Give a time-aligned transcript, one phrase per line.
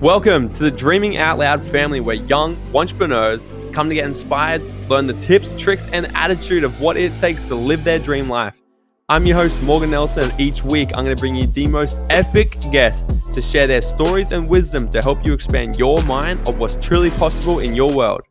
[0.00, 5.06] Welcome to the Dreaming Out Loud family where young entrepreneurs come to get inspired, learn
[5.06, 8.62] the tips, tricks, and attitude of what it takes to live their dream life.
[9.10, 11.98] I'm your host, Morgan Nelson, and each week I'm going to bring you the most
[12.08, 16.58] epic guests to share their stories and wisdom to help you expand your mind of
[16.58, 18.22] what's truly possible in your world.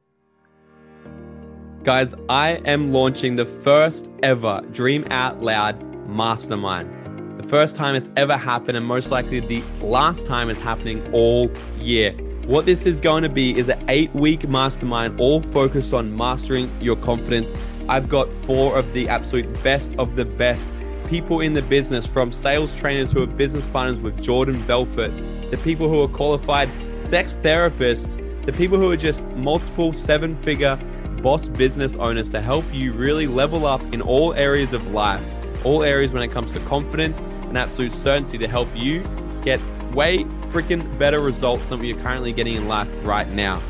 [1.83, 5.79] Guys, I am launching the first ever Dream Out Loud
[6.09, 6.98] Mastermind.
[7.39, 11.49] The first time it's ever happened, and most likely the last time it's happening all
[11.79, 12.11] year.
[12.45, 16.69] What this is going to be is an eight week mastermind, all focused on mastering
[16.81, 17.53] your confidence.
[17.87, 20.67] I've got four of the absolute best of the best
[21.07, 25.13] people in the business, from sales trainers who are business partners with Jordan Belfort,
[25.49, 30.75] to people who are qualified sex therapists, to people who are just multiple seven figure
[31.21, 35.23] boss business owners to help you really level up in all areas of life
[35.63, 39.03] all areas when it comes to confidence and absolute certainty to help you
[39.43, 39.59] get
[39.93, 43.61] way freaking better results than what you're currently getting in life right now.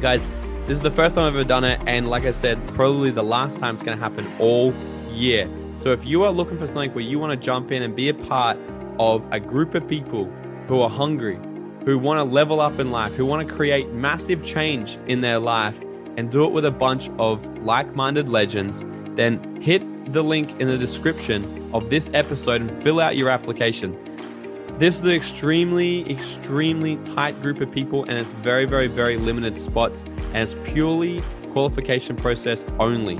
[0.00, 0.26] Guys,
[0.66, 1.80] this is the first time I've ever done it.
[1.86, 4.72] And like I said, probably the last time it's going to happen all
[5.10, 5.48] year.
[5.76, 8.08] So if you are looking for something where you want to jump in and be
[8.08, 8.56] a part
[8.98, 10.26] of a group of people
[10.68, 11.38] who are hungry,
[11.84, 15.38] who want to level up in life, who want to create massive change in their
[15.38, 15.82] life
[16.16, 19.82] and do it with a bunch of like minded legends, then hit
[20.12, 23.98] the link in the description of this episode and fill out your application.
[24.78, 29.56] This is an extremely, extremely tight group of people, and it's very, very, very limited
[29.56, 33.18] spots, and it's purely qualification process only.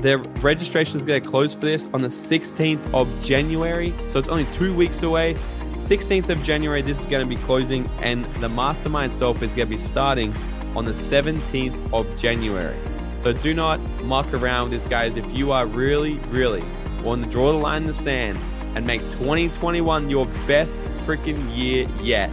[0.00, 4.28] The registration is going to close for this on the 16th of January, so it's
[4.28, 5.34] only two weeks away.
[5.74, 9.68] 16th of January, this is going to be closing, and the mastermind itself is going
[9.68, 10.34] to be starting
[10.76, 12.76] on the 17th of January.
[13.20, 15.16] So do not muck around with this, guys.
[15.16, 16.64] If you are really, really
[17.02, 18.38] wanting to draw the line in the sand
[18.74, 22.30] and make 2021 your best freaking year yet,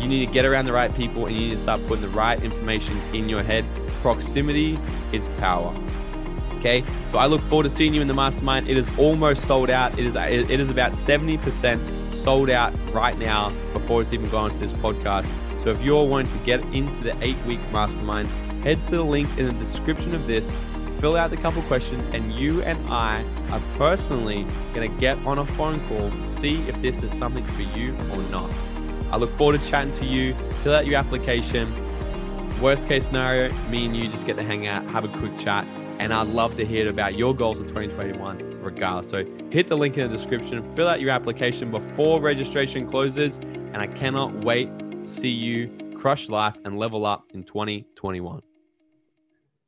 [0.00, 2.08] you need to get around the right people and you need to start putting the
[2.08, 3.66] right information in your head.
[4.00, 4.78] Proximity
[5.12, 5.74] is power.
[6.54, 8.66] Okay, so I look forward to seeing you in the mastermind.
[8.66, 9.98] It is almost sold out.
[9.98, 14.56] It is it is about 70% sold out right now before it's even gone to
[14.56, 15.30] this podcast.
[15.62, 18.30] So if you're wanting to get into the eight week mastermind,
[18.64, 20.56] head to the link in the description of this,
[20.98, 25.38] fill out the couple questions, and you and I are personally going to get on
[25.38, 28.50] a phone call to see if this is something for you or not.
[29.10, 30.34] I look forward to chatting to you.
[30.62, 31.72] Fill out your application.
[32.60, 35.66] Worst case scenario, me and you just get to hang out, have a quick chat,
[35.98, 39.10] and I'd love to hear about your goals in 2021 regardless.
[39.10, 43.76] So hit the link in the description, fill out your application before registration closes, and
[43.76, 48.42] I cannot wait to see you crush life and level up in 2021.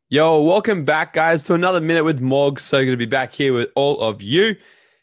[0.08, 2.60] Yo, welcome back, guys, to another minute with Morg.
[2.60, 4.54] So good to be back here with all of you.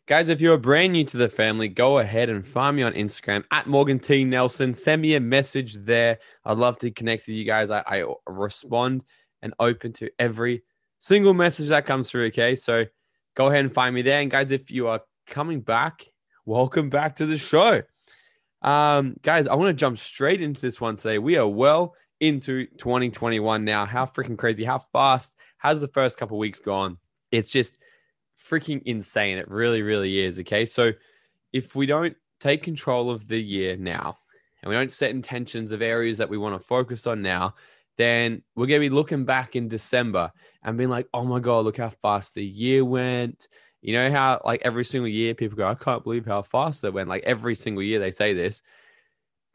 [0.08, 3.44] Guys, if you're brand new to the family, go ahead and find me on Instagram
[3.52, 4.24] at Morgan T.
[4.24, 4.74] Nelson.
[4.74, 6.20] Send me a message there.
[6.46, 7.70] I'd love to connect with you guys.
[7.70, 9.04] I, I respond
[9.42, 10.64] and open to every
[11.00, 12.28] single message that comes through.
[12.28, 12.56] Okay.
[12.56, 12.86] So
[13.36, 14.22] go ahead and find me there.
[14.22, 16.06] And guys, if you are coming back,
[16.46, 17.82] welcome back to the show.
[18.62, 21.18] Um, guys, I want to jump straight into this one today.
[21.18, 23.86] We are well into 2021 now.
[23.86, 26.98] How freaking crazy, how fast has the first couple weeks gone?
[27.32, 27.78] It's just
[28.50, 29.38] freaking insane.
[29.38, 30.40] It really, really is.
[30.40, 30.66] Okay.
[30.66, 30.94] So
[31.52, 34.18] if we don't take control of the year now
[34.62, 37.56] and we don't set intentions of areas that we want to focus on now,
[37.98, 40.32] then we're going to be looking back in December
[40.64, 43.50] and being like, oh my God, look how fast the year went.
[43.82, 46.94] You know how, like, every single year people go, I can't believe how fast it
[46.94, 47.10] went.
[47.10, 48.62] Like, every single year they say this.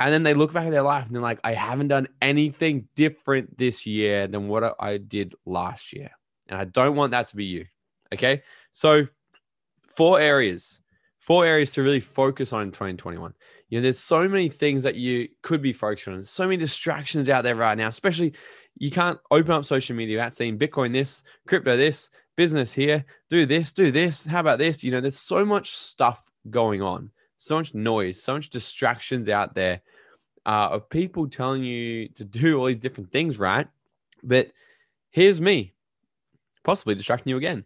[0.00, 2.88] And then they look back at their life and they're like, I haven't done anything
[2.94, 6.10] different this year than what I did last year.
[6.48, 7.66] And I don't want that to be you.
[8.14, 8.42] Okay.
[8.70, 9.06] So,
[9.82, 10.80] four areas,
[11.18, 13.34] four areas to really focus on in 2021.
[13.68, 16.22] You know, there's so many things that you could be focusing on.
[16.22, 18.34] So many distractions out there right now, especially
[18.76, 23.44] you can't open up social media without seeing Bitcoin this, crypto this, business here, do
[23.44, 24.24] this, do this.
[24.24, 24.84] How about this?
[24.84, 29.54] You know, there's so much stuff going on so much noise, so much distractions out
[29.54, 29.80] there
[30.44, 33.66] uh, of people telling you to do all these different things, right?
[34.22, 34.50] But
[35.10, 35.74] here's me,
[36.64, 37.64] possibly distracting you again,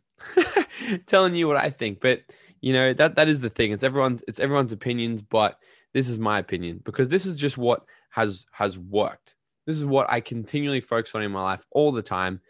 [1.06, 2.00] telling you what I think.
[2.00, 2.22] But
[2.60, 3.72] you know that that is the thing.
[3.72, 5.58] It's everyone's it's everyone's opinions, but
[5.92, 9.34] this is my opinion because this is just what has has worked.
[9.66, 12.40] This is what I continually focus on in my life all the time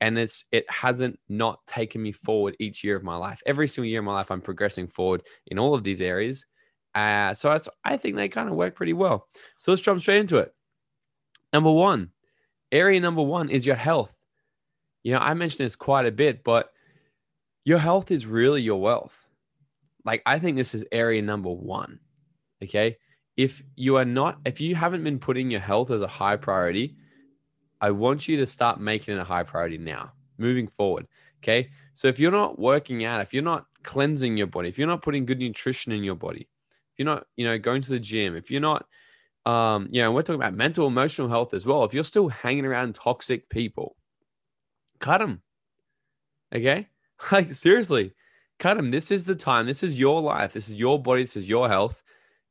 [0.00, 3.88] and it's it hasn't not taken me forward each year of my life every single
[3.88, 6.46] year of my life i'm progressing forward in all of these areas
[6.94, 9.28] uh, so I I think they kind of work pretty well.
[9.58, 10.54] So let's jump straight into it.
[11.52, 12.10] Number one,
[12.72, 14.14] area number one is your health.
[15.02, 16.72] You know, I mentioned this quite a bit, but
[17.64, 19.26] your health is really your wealth.
[20.04, 22.00] Like, I think this is area number one.
[22.62, 22.96] Okay.
[23.36, 26.96] if you are not, if you haven't been putting your health as a high priority,
[27.80, 31.06] I want you to start making it a high priority now, moving forward.
[31.42, 31.70] Okay.
[31.94, 35.02] So if you're not working out, if you're not cleansing your body, if you're not
[35.02, 36.48] putting good nutrition in your body,
[37.00, 38.86] you're not, you know, going to the gym, if you're not,
[39.46, 41.82] um, you know, we're talking about mental, emotional health as well.
[41.84, 43.96] If you're still hanging around toxic people,
[45.00, 45.42] cut them.
[46.54, 46.88] Okay.
[47.30, 48.14] Like, seriously,
[48.58, 48.90] cut them.
[48.90, 49.66] This is the time.
[49.66, 50.54] This is your life.
[50.54, 51.22] This is your body.
[51.22, 52.02] This is your health.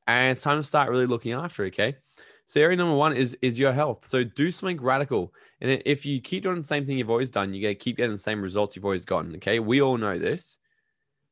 [0.06, 1.74] And it's time to start really looking after it.
[1.74, 1.96] Okay.
[2.46, 4.06] So area number one is is your health.
[4.06, 5.34] So do something radical.
[5.60, 8.12] And if you keep doing the same thing you've always done, you get keep getting
[8.12, 9.36] the same results you've always gotten.
[9.38, 9.58] Okay.
[9.58, 10.60] We all know this.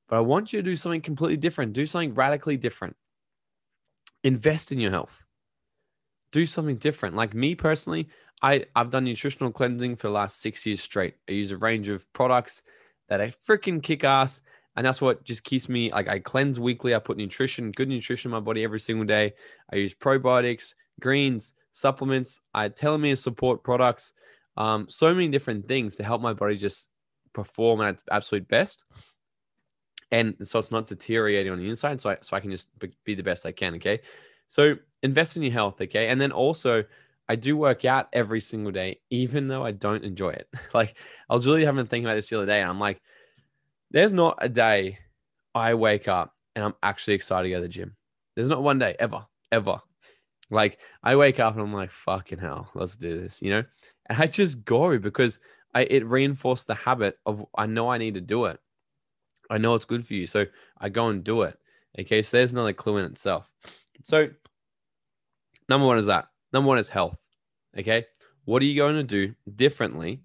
[0.09, 1.73] But I want you to do something completely different.
[1.73, 2.95] Do something radically different.
[4.23, 5.23] Invest in your health.
[6.31, 7.15] Do something different.
[7.15, 8.09] Like me personally,
[8.41, 11.15] I, I've done nutritional cleansing for the last six years straight.
[11.27, 12.61] I use a range of products
[13.09, 14.41] that i freaking kick ass.
[14.75, 16.93] And that's what just keeps me like I cleanse weekly.
[16.93, 19.33] I put nutrition, good nutrition in my body every single day.
[19.73, 24.13] I use probiotics, greens, supplements, I telomere support products,
[24.55, 26.89] um, so many different things to help my body just
[27.33, 28.83] perform at its absolute best.
[30.11, 31.99] And so it's not deteriorating on the inside.
[31.99, 32.69] So I, so I can just
[33.03, 33.75] be the best I can.
[33.75, 33.99] Okay.
[34.47, 35.81] So invest in your health.
[35.81, 36.07] Okay.
[36.07, 36.83] And then also,
[37.29, 40.47] I do work out every single day, even though I don't enjoy it.
[40.73, 40.95] like
[41.29, 43.01] I was really having to think about this the other day, and I'm like,
[43.91, 44.99] there's not a day
[45.53, 47.95] I wake up and I'm actually excited to go to the gym.
[48.35, 49.81] There's not one day ever, ever
[50.49, 53.63] like I wake up and I'm like, fucking hell, let's do this, you know?
[54.07, 55.39] And I just go because
[55.73, 58.59] I it reinforced the habit of I know I need to do it.
[59.49, 60.25] I know it's good for you.
[60.25, 60.45] So
[60.79, 61.57] I go and do it.
[61.99, 62.21] Okay.
[62.21, 63.49] So there's another clue in itself.
[64.03, 64.29] So
[65.69, 66.27] number one is that.
[66.53, 67.17] Number one is health.
[67.77, 68.05] Okay.
[68.45, 70.21] What are you going to do differently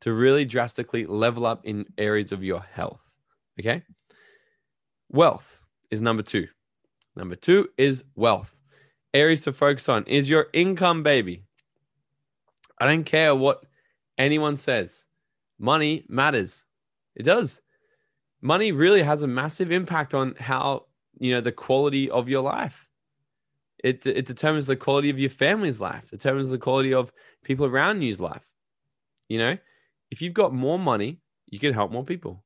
[0.00, 3.00] to really drastically level up in areas of your health?
[3.58, 3.82] Okay.
[5.10, 5.60] Wealth
[5.90, 6.48] is number two.
[7.16, 8.56] Number two is wealth
[9.14, 11.44] areas to focus on is your income, baby.
[12.78, 13.64] I don't care what
[14.18, 15.06] anyone says.
[15.58, 16.64] Money matters.
[17.14, 17.62] It does.
[18.44, 20.84] Money really has a massive impact on how,
[21.18, 22.90] you know, the quality of your life.
[23.82, 27.10] It, it determines the quality of your family's life, determines the quality of
[27.42, 28.46] people around you's life.
[29.30, 29.58] You know,
[30.10, 32.44] if you've got more money, you can help more people.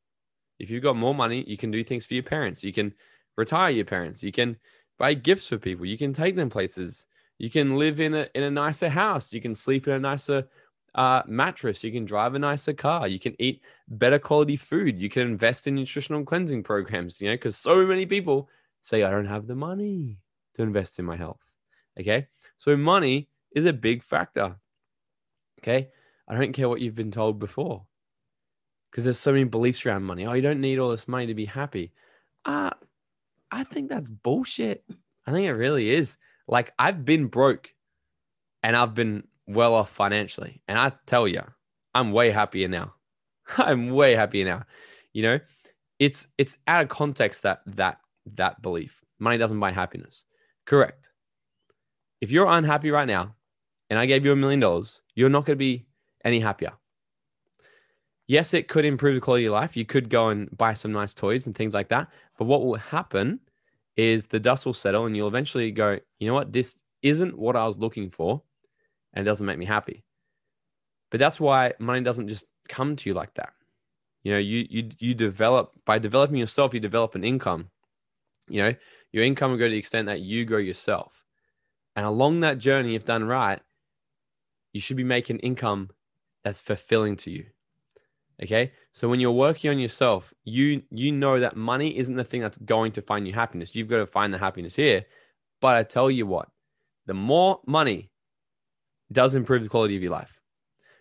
[0.61, 2.63] If you've got more money, you can do things for your parents.
[2.63, 2.95] You can
[3.37, 4.23] retire your parents.
[4.23, 4.57] You can
[4.99, 5.85] buy gifts for people.
[5.85, 7.07] You can take them places.
[7.39, 9.33] You can live in a in a nicer house.
[9.33, 10.47] You can sleep in a nicer
[10.95, 11.85] uh, mattress.
[11.85, 13.07] You can drive a nicer car.
[13.07, 14.99] You can eat better quality food.
[14.99, 17.21] You can invest in nutritional cleansing programs.
[17.21, 18.49] You know, because so many people
[18.81, 20.19] say I don't have the money
[20.55, 21.41] to invest in my health.
[21.99, 22.27] Okay,
[22.57, 24.57] so money is a big factor.
[25.61, 25.89] Okay,
[26.29, 27.85] I don't care what you've been told before,
[28.91, 30.27] because there's so many beliefs around money.
[30.27, 31.93] Oh, you don't need all this money to be happy.
[32.45, 32.71] Uh,
[33.51, 34.85] I think that's bullshit.
[35.27, 36.17] I think it really is.
[36.47, 37.75] Like I've been broke
[38.63, 40.63] and I've been well off financially.
[40.69, 41.43] And I tell you,
[41.95, 42.95] I'm way happier now.
[43.59, 44.65] I'm way happier now.
[45.13, 45.41] You know,
[45.99, 47.99] it's it's out of context that that
[48.37, 49.03] that belief.
[49.19, 50.27] Money doesn't buy happiness.
[50.67, 51.11] Correct.
[52.21, 53.35] If you're unhappy right now
[53.91, 55.87] and I gave you a million dollars, you're not going to be
[56.25, 56.73] any happier.
[58.27, 59.77] Yes, it could improve the quality of life.
[59.77, 62.09] You could go and buy some nice toys and things like that.
[62.37, 63.41] But what will happen
[63.97, 66.53] is the dust will settle and you'll eventually go, you know what?
[66.53, 68.43] This isn't what I was looking for
[69.13, 70.05] and it doesn't make me happy.
[71.11, 73.53] But that's why money doesn't just come to you like that.
[74.23, 77.71] You know, you you you develop by developing yourself, you develop an income.
[78.49, 78.75] You know,
[79.13, 81.25] your income will go to the extent that you grow yourself.
[81.97, 83.61] And along that journey, if done right,
[84.73, 85.91] you should be making income
[86.45, 87.47] that's fulfilling to you.
[88.43, 88.73] Okay.
[88.93, 92.59] So when you're working on yourself, you you know that money isn't the thing that's
[92.59, 93.75] going to find you happiness.
[93.75, 95.07] You've got to find the happiness here.
[95.61, 96.49] But I tell you what,
[97.07, 98.11] the more money
[99.13, 100.41] does improve the quality of your life.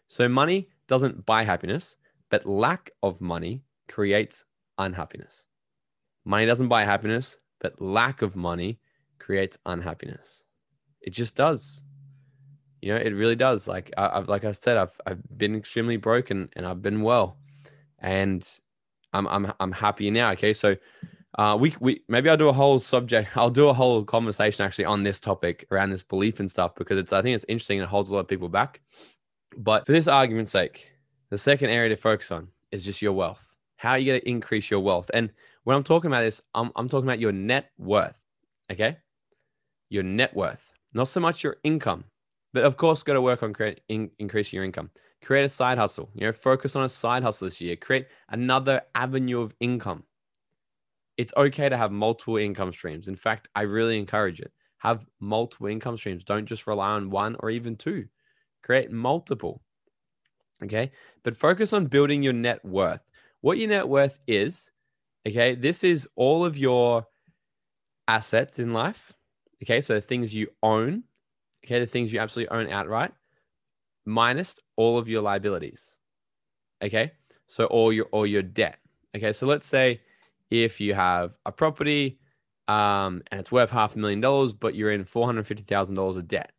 [0.08, 1.98] So money doesn't buy happiness,
[2.30, 4.46] but lack of money creates
[4.78, 5.46] unhappiness.
[6.26, 8.80] Money doesn't buy happiness, but lack of money
[9.20, 10.44] creates unhappiness.
[11.02, 11.82] It just does
[12.82, 13.68] you know, it really does.
[13.68, 17.38] Like I, have like I said, I've I've been extremely broken and I've been well,
[18.00, 18.48] and
[19.14, 20.32] I'm I'm I'm happy now.
[20.32, 20.76] Okay, so
[21.38, 23.32] uh, we we maybe I'll do a whole subject.
[23.38, 26.98] I'll do a whole conversation actually on this topic around this belief and stuff because
[26.98, 28.82] it's I think it's interesting and it holds a lot of people back.
[29.58, 30.90] But for this argument's sake,
[31.30, 33.56] the second area to focus on is just your wealth.
[33.78, 35.10] How are you going to increase your wealth?
[35.14, 35.32] And
[35.64, 38.26] when I'm talking about this, I'm I'm talking about your net worth.
[38.72, 38.98] Okay,
[39.90, 42.04] your net worth, not so much your income
[42.58, 44.90] but of course, got to work on create, in, increasing your income.
[45.24, 46.10] Create a side hustle.
[46.16, 47.76] You know, focus on a side hustle this year.
[47.76, 50.04] Create another avenue of income.
[51.18, 53.08] It's okay to have multiple income streams.
[53.08, 54.52] In fact, I really encourage it.
[54.78, 56.24] Have multiple income streams.
[56.24, 58.06] Don't just rely on one or even two.
[58.62, 59.62] Create multiple.
[60.64, 60.92] Okay.
[61.24, 63.02] But focus on building your net worth.
[63.42, 64.70] What your net worth is,
[65.28, 67.06] okay, this is all of your
[68.08, 69.14] assets in life.
[69.64, 69.82] Okay.
[69.82, 71.04] So things you own,
[71.66, 73.12] okay, the things you absolutely own outright,
[74.06, 75.96] minus all of your liabilities.
[76.84, 77.12] Okay.
[77.48, 78.78] So all your all your debt.
[79.16, 79.34] Okay.
[79.34, 80.02] So let's say
[80.50, 82.20] if you have a property
[82.68, 85.96] um, and it's worth half a million dollars, but you're in four hundred fifty thousand
[85.96, 86.52] dollars of debt,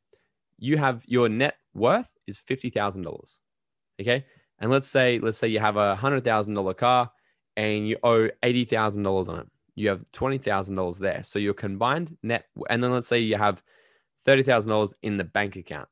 [0.58, 3.40] you have your net worth is fifty thousand dollars.
[4.00, 4.24] Okay,
[4.58, 7.10] and let's say let's say you have a hundred thousand dollar car
[7.56, 9.46] and you owe eighty thousand dollars on it.
[9.74, 13.36] You have twenty thousand dollars there, so your combined net, and then let's say you
[13.36, 13.62] have
[14.24, 15.88] thirty thousand dollars in the bank account.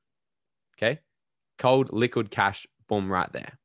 [0.76, 1.00] Okay,
[1.58, 3.58] cold liquid cash, boom, right there.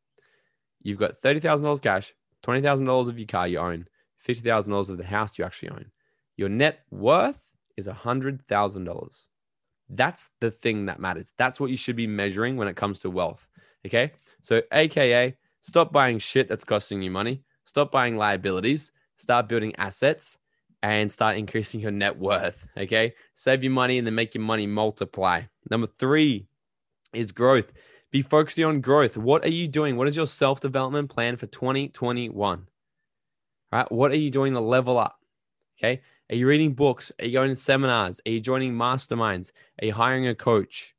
[0.81, 3.87] You've got thirty thousand dollars cash, twenty thousand dollars of your car you own,
[4.21, 5.91] fifty thousand dollars of the house you actually own.
[6.37, 9.27] Your net worth is hundred thousand dollars.
[9.89, 11.33] That's the thing that matters.
[11.37, 13.47] That's what you should be measuring when it comes to wealth.
[13.85, 14.11] Okay.
[14.41, 20.37] So, AKA, stop buying shit that's costing you money, stop buying liabilities, start building assets,
[20.83, 22.65] and start increasing your net worth.
[22.77, 23.13] Okay.
[23.33, 25.41] Save your money and then make your money multiply.
[25.69, 26.47] Number three
[27.13, 27.73] is growth.
[28.11, 29.17] Be focusing on growth.
[29.17, 29.95] What are you doing?
[29.95, 32.67] What is your self development plan for 2021?
[33.71, 33.91] Right?
[33.91, 35.19] What are you doing to level up?
[35.77, 36.01] Okay.
[36.29, 37.11] Are you reading books?
[37.19, 38.21] Are you going to seminars?
[38.25, 39.51] Are you joining masterminds?
[39.81, 40.95] Are you hiring a coach?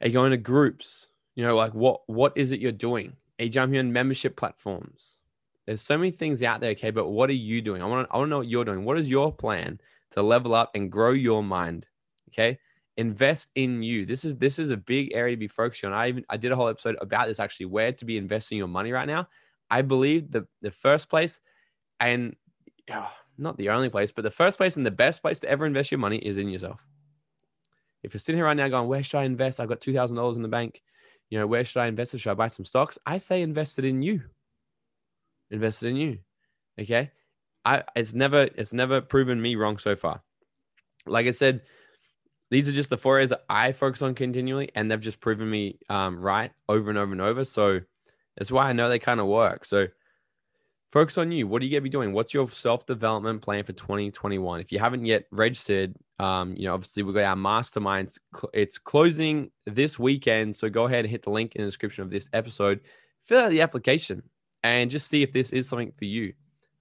[0.00, 1.08] Are you going to groups?
[1.34, 3.16] You know, like what what is it you're doing?
[3.38, 5.20] Are you jumping on membership platforms?
[5.66, 7.82] There's so many things out there, okay, but what are you doing?
[7.82, 8.84] I want to I want to know what you're doing.
[8.84, 9.80] What is your plan
[10.12, 11.86] to level up and grow your mind?
[12.28, 12.58] Okay?
[12.96, 14.06] Invest in you.
[14.06, 15.92] This is this is a big area to be focused on.
[15.92, 18.68] I even I did a whole episode about this actually, where to be investing your
[18.68, 19.28] money right now.
[19.70, 21.40] I believe the the first place
[22.00, 22.36] and
[22.90, 25.66] oh, not the only place, but the first place and the best place to ever
[25.66, 26.86] invest your money is in yourself.
[28.02, 29.60] If you're sitting here right now going, where should I invest?
[29.60, 30.82] I've got two thousand dollars in the bank
[31.30, 32.14] you know, where should I invest?
[32.14, 32.98] Or should I buy some stocks?
[33.04, 34.22] I say invested in you.
[35.50, 36.18] Invested in you.
[36.80, 37.10] Okay.
[37.64, 40.22] I it's never it's never proven me wrong so far.
[41.06, 41.62] Like I said,
[42.50, 45.50] these are just the four areas that I focus on continually, and they've just proven
[45.50, 47.44] me um, right over and over and over.
[47.44, 47.80] So
[48.36, 49.64] that's why I know they kind of work.
[49.64, 49.86] So
[50.92, 51.46] focus on you.
[51.46, 52.12] What are you going to be doing?
[52.12, 54.60] What's your self development plan for 2021?
[54.60, 58.18] If you haven't yet registered, um, you know, obviously we've got our masterminds.
[58.52, 60.56] It's closing this weekend.
[60.56, 62.80] So go ahead and hit the link in the description of this episode,
[63.24, 64.22] fill out the application,
[64.62, 66.32] and just see if this is something for you.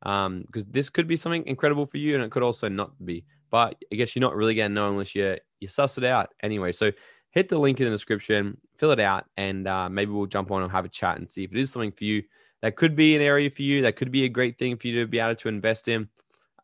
[0.03, 3.25] Um, because this could be something incredible for you, and it could also not be.
[3.49, 6.29] But I guess you're not really going to know unless you you suss it out
[6.43, 6.71] anyway.
[6.71, 6.91] So
[7.35, 10.63] hit the link in the description, fill it out, and uh, maybe we'll jump on
[10.63, 12.23] and have a chat and see if it is something for you
[12.61, 13.83] that could be an area for you.
[13.83, 16.09] That could be a great thing for you to be able to invest in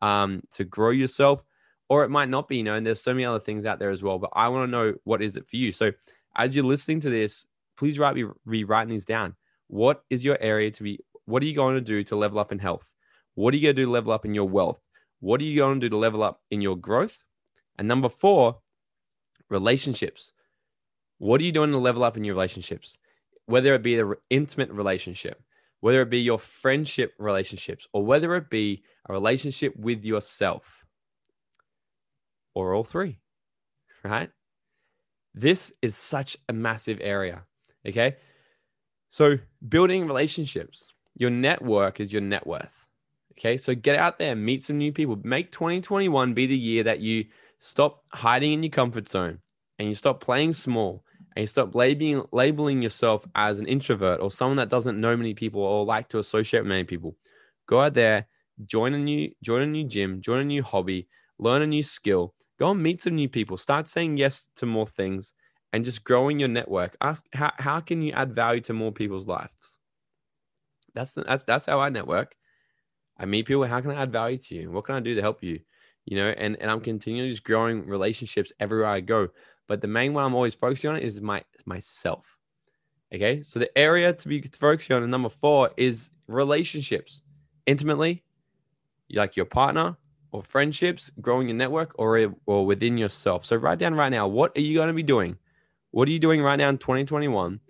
[0.00, 1.44] um, to grow yourself,
[1.88, 2.56] or it might not be.
[2.56, 4.18] You know, and there's so many other things out there as well.
[4.18, 5.70] But I want to know what is it for you.
[5.70, 5.92] So
[6.34, 8.16] as you're listening to this, please write
[8.48, 9.36] be writing these down.
[9.68, 10.98] What is your area to be?
[11.26, 12.92] What are you going to do to level up in health?
[13.34, 14.80] What are you going to do to level up in your wealth?
[15.20, 17.22] What are you going to do to level up in your growth?
[17.78, 18.58] And number four,
[19.48, 20.32] relationships.
[21.22, 22.98] What are you doing to level up in your relationships?
[23.46, 25.40] Whether it be the intimate relationship,
[25.78, 30.84] whether it be your friendship relationships or whether it be a relationship with yourself
[32.56, 33.20] or all three,
[34.04, 34.30] right?
[35.32, 37.44] This is such a massive area.
[37.86, 38.16] Okay.
[39.08, 39.38] So,
[39.68, 42.88] building relationships, your network is your net worth.
[43.38, 43.58] Okay.
[43.58, 47.26] So, get out there, meet some new people, make 2021 be the year that you
[47.60, 49.38] stop hiding in your comfort zone
[49.78, 54.30] and you stop playing small and you stop labeling labeling yourself as an introvert or
[54.30, 57.16] someone that doesn't know many people or like to associate with many people.
[57.66, 58.26] Go out there,
[58.64, 61.08] join a new join a new gym, join a new hobby,
[61.38, 64.86] learn a new skill, go and meet some new people, start saying yes to more
[64.86, 65.32] things
[65.72, 66.96] and just growing your network.
[67.00, 69.78] Ask how, how can you add value to more people's lives?
[70.94, 72.34] That's the, that's that's how I network.
[73.18, 73.64] I meet people.
[73.64, 74.70] How can I add value to you?
[74.70, 75.60] What can I do to help you?
[76.04, 79.28] You know, and and I'm continually just growing relationships everywhere I go.
[79.68, 82.38] But the main one I'm always focusing on is my myself.
[83.14, 83.42] Okay.
[83.42, 87.22] So the area to be focusing on, number four, is relationships.
[87.66, 88.24] Intimately,
[89.10, 89.96] like your partner
[90.32, 93.44] or friendships, growing your network, or, or within yourself.
[93.44, 95.36] So write down right now, what are you going to be doing?
[95.90, 97.60] What are you doing right now in 2021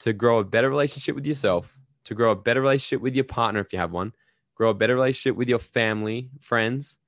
[0.00, 3.60] to grow a better relationship with yourself, to grow a better relationship with your partner
[3.60, 4.12] if you have one,
[4.54, 6.98] grow a better relationship with your family, friends,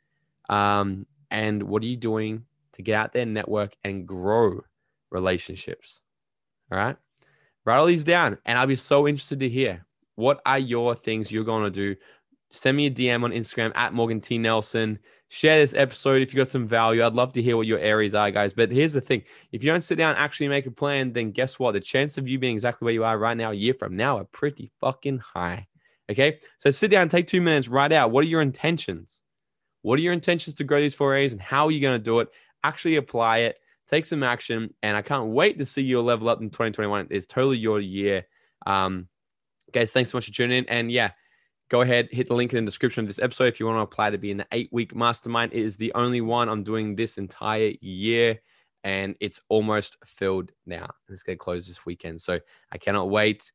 [0.50, 2.44] um, and what are you doing
[2.74, 4.60] to get out there, network, and grow
[5.10, 6.00] relationships.
[6.70, 6.96] All right.
[7.64, 8.38] Write all these down.
[8.44, 11.96] And I'll be so interested to hear what are your things you're going to do
[12.54, 14.38] send me a DM on Instagram at Morgan T.
[14.38, 14.98] Nelson.
[15.28, 17.04] Share this episode if you got some value.
[17.04, 18.52] I'd love to hear what your areas are, guys.
[18.52, 21.32] But here's the thing if you don't sit down and actually make a plan, then
[21.32, 21.72] guess what?
[21.72, 24.18] The chance of you being exactly where you are right now, a year from now,
[24.18, 25.66] are pretty fucking high.
[26.10, 26.38] Okay.
[26.58, 29.22] So sit down, take two minutes, write out what are your intentions?
[29.82, 32.02] What are your intentions to grow these four areas and how are you going to
[32.02, 32.28] do it?
[32.64, 34.74] Actually apply it, take some action.
[34.82, 37.08] And I can't wait to see you level up in 2021.
[37.10, 38.26] It's totally your year.
[38.66, 39.08] Um,
[39.72, 40.68] guys, thanks so much for tuning in.
[40.68, 41.10] And yeah,
[41.68, 43.82] go ahead, hit the link in the description of this episode if you want to
[43.82, 45.52] apply to be in the eight week mastermind.
[45.52, 48.40] It is the only one I'm doing this entire year,
[48.82, 50.88] and it's almost filled now.
[51.08, 52.20] It's going to close this weekend.
[52.20, 52.40] So
[52.72, 53.52] I cannot wait.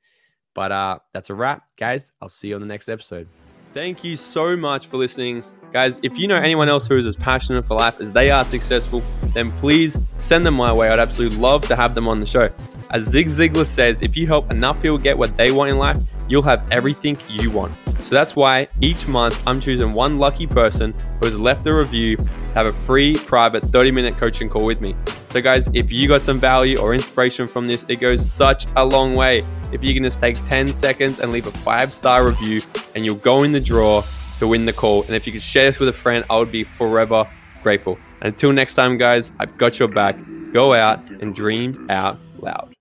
[0.56, 2.12] But uh, that's a wrap, guys.
[2.22, 3.28] I'll see you on the next episode.
[3.72, 5.44] Thank you so much for listening.
[5.72, 8.44] Guys, if you know anyone else who is as passionate for life as they are
[8.44, 9.04] successful,
[9.36, 10.90] then please send them my way.
[10.90, 12.50] I'd absolutely love to have them on the show.
[12.90, 16.00] As Zig Ziglar says, if you help enough people get what they want in life,
[16.28, 17.72] you'll have everything you want.
[18.00, 22.18] So that's why each month I'm choosing one lucky person who has left a review
[22.18, 24.96] to have a free private 30 minute coaching call with me.
[25.28, 28.84] So, guys, if you got some value or inspiration from this, it goes such a
[28.84, 29.44] long way.
[29.72, 32.62] If you can just take 10 seconds and leave a five star review,
[33.00, 34.04] and you'll go in the draw
[34.40, 35.04] to win the call.
[35.04, 37.26] And if you could share this with a friend, I would be forever
[37.64, 37.98] grateful.
[38.22, 40.18] Until next time, guys, I've got your back.
[40.52, 42.74] Go out and dream out loud.